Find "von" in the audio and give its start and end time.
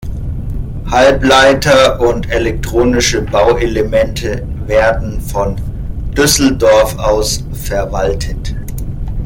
5.21-5.57